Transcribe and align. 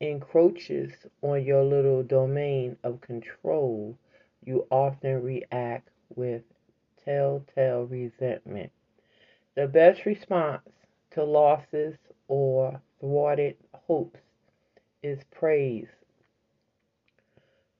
encroaches 0.00 1.06
on 1.22 1.44
your 1.44 1.62
little 1.62 2.02
domain 2.02 2.76
of 2.82 3.00
control, 3.00 3.96
you 4.44 4.66
often 4.70 5.22
react 5.22 5.88
with 6.14 6.42
telltale 7.04 7.84
resentment. 7.84 8.70
The 9.56 9.66
best 9.66 10.06
response 10.06 10.68
to 11.12 11.24
losses 11.24 11.96
or 12.28 12.80
thwarted 13.00 13.56
hopes 13.74 14.20
is 15.02 15.18
praise. 15.30 15.88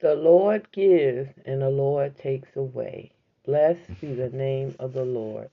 The 0.01 0.15
Lord 0.15 0.71
gives 0.71 1.29
and 1.45 1.61
the 1.61 1.69
Lord 1.69 2.17
takes 2.17 2.55
away. 2.55 3.11
Blessed 3.45 4.01
be 4.01 4.13
the 4.13 4.29
name 4.29 4.75
of 4.79 4.93
the 4.93 5.05
Lord. 5.05 5.49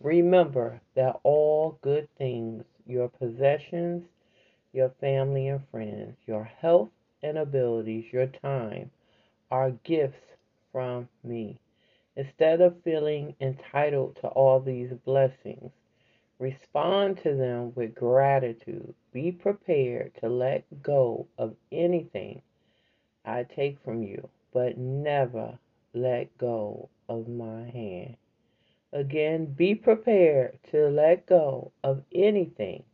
Remember 0.00 0.80
that 0.94 1.20
all 1.22 1.78
good 1.82 2.08
things, 2.16 2.64
your 2.86 3.08
possessions, 3.08 4.04
your 4.72 4.90
family 5.00 5.48
and 5.48 5.60
friends, 5.70 6.16
your 6.26 6.44
health 6.44 6.90
and 7.22 7.38
abilities, 7.38 8.06
your 8.12 8.26
time, 8.26 8.90
are 9.50 9.70
gifts 9.84 10.24
from 10.72 11.08
me. 11.22 11.60
Instead 12.14 12.60
of 12.60 12.82
feeling 12.82 13.34
entitled 13.40 14.16
to 14.16 14.28
all 14.28 14.60
these 14.60 14.92
blessings, 15.04 15.72
respond 16.38 17.16
to 17.16 17.34
them 17.34 17.72
with 17.74 17.94
gratitude. 17.94 18.94
Be 19.12 19.32
prepared 19.32 20.14
to 20.16 20.28
let 20.28 20.82
go 20.82 21.26
of 21.38 21.56
anything 21.70 22.42
I 23.24 23.44
take 23.44 23.78
from 23.80 24.02
you, 24.02 24.28
but 24.52 24.76
never 24.76 25.58
let 25.94 26.36
go 26.36 26.90
of 27.08 27.28
my 27.28 27.64
hand. 27.70 28.16
Again, 28.92 29.46
be 29.46 29.74
prepared 29.74 30.58
to 30.70 30.88
let 30.88 31.24
go 31.24 31.72
of 31.82 32.02
anything 32.12 32.84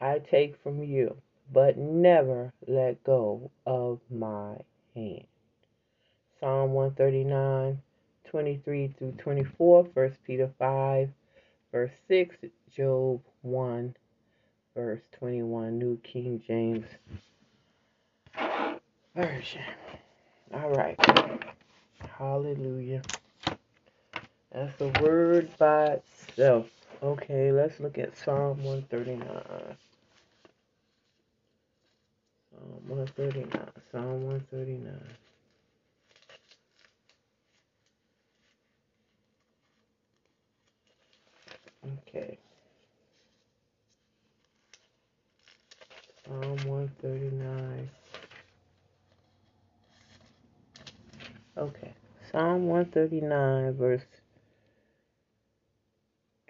I 0.00 0.20
take 0.20 0.56
from 0.56 0.82
you, 0.82 1.20
but 1.52 1.76
never 1.76 2.54
let 2.66 3.04
go 3.04 3.50
of 3.66 4.00
my 4.10 4.56
hand. 4.94 5.26
Psalm 6.40 6.72
139 6.72 7.82
23 8.32 8.94
through 8.98 9.12
24, 9.12 9.82
1 9.92 10.16
Peter 10.26 10.50
5, 10.58 11.10
verse 11.70 11.92
6, 12.08 12.36
Job 12.74 13.20
1, 13.42 13.94
verse 14.74 15.02
21, 15.18 15.78
New 15.78 15.98
King 16.02 16.42
James 16.46 16.86
Version. 19.14 19.62
All 20.54 20.70
right. 20.70 20.98
Hallelujah. 22.18 23.02
That's 24.50 24.80
a 24.80 24.88
word 25.02 25.50
by 25.58 26.00
itself. 26.00 26.68
Okay, 27.02 27.52
let's 27.52 27.78
look 27.80 27.98
at 27.98 28.16
Psalm 28.16 28.64
139. 28.64 29.28
Psalm 32.50 32.88
139. 32.88 33.68
Psalm 33.90 34.22
139. 34.22 34.92
Okay. 41.84 42.38
Psalm 46.24 46.56
139. 46.64 47.90
Okay. 51.58 51.94
Psalm 52.30 52.66
139, 52.66 53.74
verse 53.74 54.02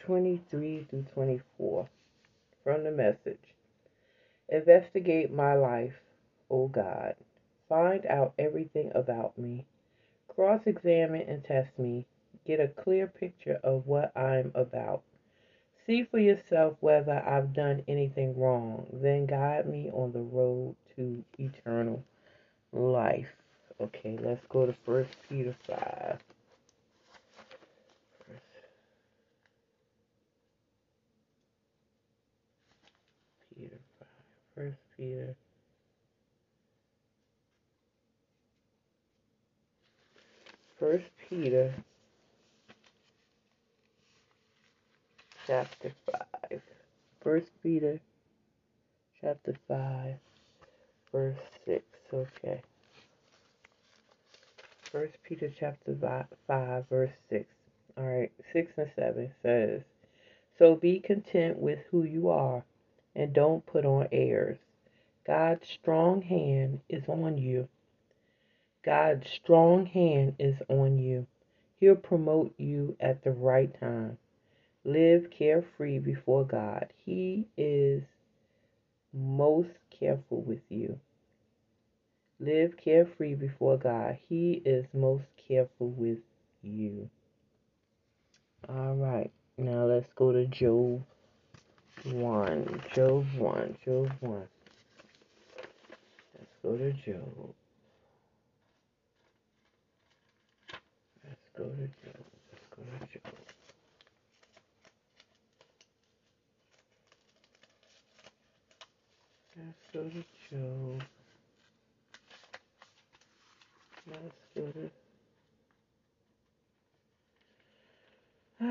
23 0.04 0.86
through 0.90 1.06
24 1.14 1.88
from 2.62 2.84
the 2.84 2.90
message. 2.90 3.38
Investigate 4.48 5.32
my 5.32 5.54
life, 5.54 5.94
O 6.50 6.68
God. 6.68 7.14
Find 7.68 8.04
out 8.06 8.34
everything 8.38 8.92
about 8.94 9.38
me. 9.38 9.64
Cross 10.28 10.62
examine 10.66 11.22
and 11.22 11.42
test 11.42 11.78
me. 11.78 12.06
Get 12.46 12.60
a 12.60 12.68
clear 12.68 13.06
picture 13.06 13.58
of 13.64 13.86
what 13.86 14.16
I'm 14.16 14.52
about. 14.54 15.02
See 15.86 16.04
for 16.04 16.18
yourself 16.18 16.76
whether 16.80 17.22
I've 17.26 17.52
done 17.52 17.82
anything 17.88 18.38
wrong. 18.38 18.86
Then 18.92 19.26
guide 19.26 19.68
me 19.68 19.90
on 19.92 20.12
the 20.12 20.20
road 20.20 20.76
to 20.94 21.24
eternal 21.38 22.04
life. 22.72 23.26
Okay, 23.80 24.16
let's 24.22 24.46
go 24.48 24.66
to 24.66 24.74
First 24.86 25.10
Peter 25.28 25.56
5. 25.66 26.18
First 28.28 28.40
Peter 33.56 33.78
5. 33.98 34.08
First 34.54 34.78
Peter. 34.96 35.34
First 40.78 41.04
Peter 41.28 41.74
chapter 45.46 45.92
5. 46.50 46.60
First 47.20 47.50
Peter 47.62 48.00
chapter 49.20 49.54
5 49.66 50.14
verse 51.10 51.38
6. 51.66 51.84
Okay. 52.12 52.62
First 54.90 55.14
Peter 55.24 55.52
chapter 55.58 55.96
5 56.46 56.88
verse 56.88 57.10
6. 57.28 57.44
All 57.96 58.04
right, 58.04 58.32
6 58.52 58.72
and 58.76 58.90
7 58.96 59.30
says, 59.42 59.82
So 60.58 60.76
be 60.76 61.00
content 61.00 61.58
with 61.58 61.80
who 61.90 62.04
you 62.04 62.28
are 62.28 62.62
and 63.14 63.32
don't 63.32 63.66
put 63.66 63.84
on 63.84 64.08
airs. 64.12 64.58
God's 65.26 65.66
strong 65.80 66.22
hand 66.22 66.80
is 66.88 67.02
on 67.08 67.36
you. 67.36 67.68
God's 68.84 69.26
strong 69.42 69.86
hand 69.86 70.36
is 70.38 70.56
on 70.68 70.98
you. 70.98 71.26
He'll 71.80 71.96
promote 71.96 72.54
you 72.58 72.96
at 73.00 73.24
the 73.24 73.32
right 73.32 73.72
time. 73.80 74.18
Live 74.84 75.30
carefree 75.30 76.00
before 76.00 76.44
God. 76.44 76.88
He 77.04 77.46
is 77.56 78.02
most 79.12 79.70
careful 79.96 80.42
with 80.42 80.62
you. 80.68 80.98
Live 82.40 82.76
carefree 82.76 83.34
before 83.34 83.78
God. 83.78 84.18
He 84.28 84.60
is 84.64 84.84
most 84.92 85.24
careful 85.48 85.90
with 85.90 86.18
you. 86.62 87.08
All 88.68 88.96
right. 88.96 89.30
Now 89.56 89.84
let's 89.84 90.12
go 90.16 90.32
to 90.32 90.46
Job 90.46 91.04
1. 92.04 92.82
Job 92.92 93.26
1. 93.36 93.76
Job 93.84 94.10
1. 94.20 94.48
Let's 96.36 96.56
go 96.62 96.76
to 96.76 96.92
Job. 96.92 97.54
Let's 101.24 101.48
go 101.56 101.64
to 101.64 101.86
Job. 101.86 102.24
Let's 102.50 102.66
go 102.74 102.82
to 102.82 103.06
Job. 103.12 103.32
Let's 109.72 109.86
go 109.94 110.02
to 110.02 110.24
Job. 110.50 111.02
Let's 114.06 114.44
go 114.54 114.62
to. 114.66 114.90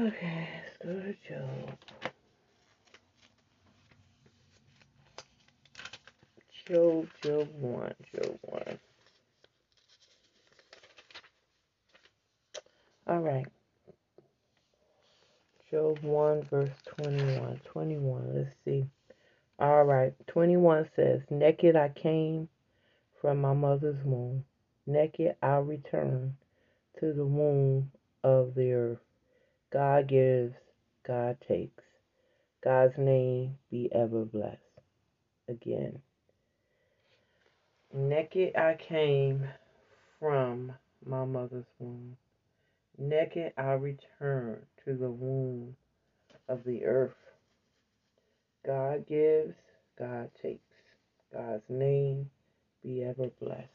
Okay, 0.08 0.48
let's 0.64 0.78
go 0.86 0.94
to 1.00 1.16
Job. 1.28 1.78
Job, 6.68 7.08
Job 7.24 7.48
1, 7.60 7.94
Job 8.14 8.38
1. 8.42 8.80
All 13.08 13.20
right. 13.20 13.48
Job 15.72 15.98
1, 16.04 16.44
verse 16.44 16.70
21. 17.00 17.60
21, 17.66 18.36
let's 18.36 18.56
see. 18.64 18.86
All 19.62 19.84
right. 19.84 20.12
21 20.26 20.90
says, 20.96 21.22
Naked 21.30 21.76
I 21.76 21.90
came 21.90 22.50
from 23.22 23.40
my 23.42 23.54
mother's 23.54 24.04
womb. 24.04 24.44
Naked 24.88 25.36
I'll 25.44 25.62
return 25.62 26.36
to 27.00 27.14
the 27.14 27.26
womb 27.26 27.92
of 28.24 28.56
the 28.56 28.74
earth. 28.74 28.98
God 29.72 30.10
gives, 30.10 30.56
God 31.06 31.38
takes. 31.48 31.84
God's 32.64 32.98
name 32.98 33.60
be 33.70 33.88
ever 33.94 34.26
blessed. 34.26 34.58
Again. 35.48 36.00
Naked 37.94 38.56
I 38.56 38.78
came 38.90 39.48
from 40.20 40.72
my 41.06 41.24
mother's 41.24 41.66
womb. 41.78 42.18
Naked 42.98 43.54
I 43.58 43.74
return 43.74 44.66
to 44.86 44.96
the 44.96 45.12
womb 45.12 45.76
of 46.50 46.64
the 46.66 46.84
earth. 46.86 47.14
Gives, 49.08 49.56
God 50.00 50.32
takes. 50.42 50.62
God's 51.34 51.64
name 51.70 52.30
be 52.84 53.04
ever 53.04 53.30
blessed. 53.42 53.70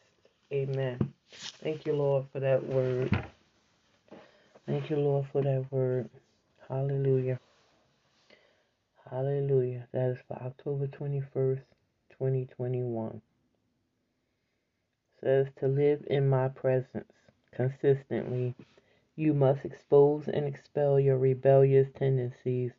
Amen. 0.52 1.14
Thank 1.62 1.86
you, 1.86 1.94
Lord, 1.94 2.26
for 2.32 2.40
that 2.40 2.64
word. 2.66 3.10
Thank 4.66 4.90
you, 4.90 4.96
Lord, 4.96 5.26
for 5.32 5.42
that 5.42 5.66
word. 5.70 6.10
Hallelujah. 6.68 7.40
Hallelujah. 9.10 9.88
That 9.92 10.10
is 10.10 10.18
for 10.28 10.34
October 10.42 10.88
21st, 10.88 11.62
2021. 12.18 13.20
says 15.22 15.48
to 15.60 15.68
live 15.68 16.04
in 16.08 16.28
my 16.28 16.48
presence 16.48 17.12
consistently. 17.54 18.54
You 19.16 19.34
must 19.34 19.64
expose 19.64 20.28
and 20.28 20.46
expel 20.46 21.00
your 21.00 21.18
rebellious 21.18 21.88
tendencies. 21.98 22.72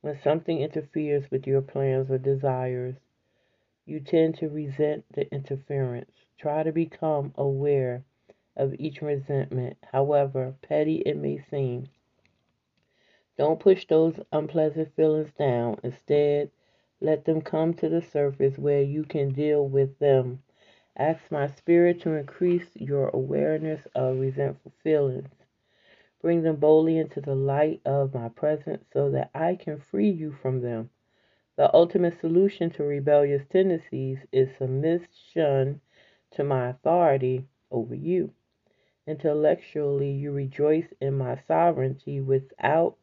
When 0.00 0.18
something 0.22 0.60
interferes 0.60 1.30
with 1.30 1.46
your 1.46 1.60
plans 1.60 2.10
or 2.10 2.18
desires, 2.18 2.96
you 3.84 4.00
tend 4.00 4.36
to 4.38 4.48
resent 4.48 5.04
the 5.12 5.32
interference. 5.32 6.12
Try 6.38 6.62
to 6.62 6.72
become 6.72 7.32
aware 7.36 8.04
of 8.56 8.74
each 8.78 9.02
resentment, 9.02 9.76
however 9.92 10.54
petty 10.62 10.96
it 11.06 11.16
may 11.16 11.38
seem. 11.38 11.88
Don't 13.36 13.60
push 13.60 13.86
those 13.86 14.20
unpleasant 14.32 14.94
feelings 14.94 15.32
down. 15.32 15.78
Instead, 15.82 16.50
let 17.00 17.24
them 17.24 17.40
come 17.40 17.74
to 17.74 17.88
the 17.88 18.02
surface 18.02 18.58
where 18.58 18.82
you 18.82 19.04
can 19.04 19.32
deal 19.32 19.66
with 19.66 19.98
them. 19.98 20.42
Ask 20.96 21.30
my 21.30 21.46
spirit 21.46 22.00
to 22.02 22.14
increase 22.14 22.70
your 22.74 23.08
awareness 23.08 23.86
of 23.94 24.18
resentful 24.18 24.72
feelings. 24.82 25.28
Bring 26.20 26.42
them 26.42 26.56
boldly 26.56 26.98
into 26.98 27.20
the 27.20 27.34
light 27.34 27.80
of 27.84 28.14
my 28.14 28.28
presence 28.28 28.84
so 28.92 29.10
that 29.10 29.30
I 29.34 29.54
can 29.54 29.78
free 29.78 30.10
you 30.10 30.32
from 30.32 30.60
them. 30.60 30.90
The 31.56 31.72
ultimate 31.74 32.20
solution 32.20 32.70
to 32.70 32.84
rebellious 32.84 33.46
tendencies 33.50 34.18
is 34.32 34.48
submission 34.56 35.80
to 36.32 36.44
my 36.44 36.68
authority 36.70 37.46
over 37.70 37.94
you. 37.94 38.32
Intellectually, 39.06 40.10
you 40.10 40.32
rejoice 40.32 40.92
in 41.00 41.14
my 41.14 41.40
sovereignty, 41.48 42.20
without 42.20 42.96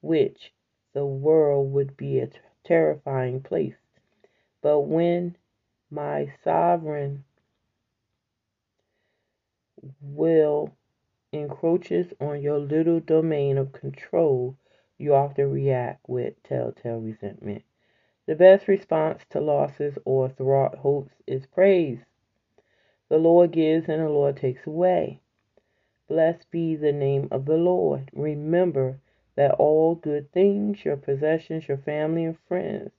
which 0.00 0.52
the 0.92 1.04
world 1.04 1.72
would 1.72 1.96
be 1.96 2.20
a 2.20 2.30
terrifying 2.64 3.42
place. 3.42 3.74
But 4.62 4.80
when 4.80 5.36
my 5.90 6.32
sovereign 6.44 7.24
will 10.00 10.77
encroaches 11.32 12.14
on 12.20 12.40
your 12.40 12.58
little 12.58 13.00
domain 13.00 13.58
of 13.58 13.72
control, 13.72 14.56
you 14.96 15.14
often 15.14 15.50
react 15.50 16.08
with 16.08 16.42
telltale 16.42 17.00
resentment. 17.00 17.62
The 18.26 18.34
best 18.34 18.66
response 18.66 19.24
to 19.30 19.40
losses 19.40 19.98
or 20.04 20.28
thwart 20.28 20.76
hopes 20.76 21.14
is 21.26 21.46
praise. 21.46 22.00
The 23.08 23.18
Lord 23.18 23.52
gives 23.52 23.88
and 23.88 24.02
the 24.02 24.08
Lord 24.08 24.36
takes 24.36 24.66
away. 24.66 25.20
Blessed 26.08 26.50
be 26.50 26.74
the 26.76 26.92
name 26.92 27.28
of 27.30 27.44
the 27.44 27.56
Lord. 27.58 28.10
Remember 28.14 28.98
that 29.34 29.54
all 29.54 29.94
good 29.94 30.32
things, 30.32 30.84
your 30.84 30.96
possessions, 30.96 31.68
your 31.68 31.76
family 31.76 32.24
and 32.24 32.38
friends, 32.48 32.90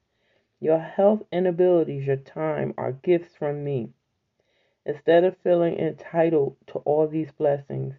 your 0.59 0.79
health 0.79 1.23
and 1.31 1.47
abilities, 1.47 2.05
your 2.05 2.15
time 2.15 2.73
are 2.77 2.91
gifts 2.91 3.35
from 3.35 3.63
me. 3.63 3.89
Instead 4.85 5.23
of 5.23 5.37
feeling 5.37 5.77
entitled 5.77 6.55
to 6.67 6.79
all 6.79 7.07
these 7.07 7.31
blessings, 7.31 7.95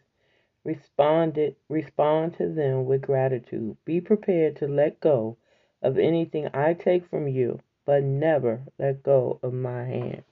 responded, 0.65 1.57
respond 1.69 2.35
to 2.39 2.49
them 2.53 2.87
with 2.87 3.03
gratitude. 3.03 3.77
Be 3.85 4.01
prepared 4.01 4.57
to 4.57 4.69
let 4.69 5.01
go 5.01 5.39
of 5.83 5.99
anything 5.99 6.49
I 6.55 6.75
take 6.75 7.09
from 7.09 7.29
you, 7.29 7.61
but 7.87 8.05
never 8.05 8.63
let 8.79 9.03
go 9.03 9.41
of 9.43 9.55
my 9.55 9.85
hand. 9.85 10.25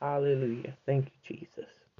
Hallelujah. 0.00 0.76
Thank 0.86 1.06
you, 1.06 1.36
Jesus. 1.36 1.79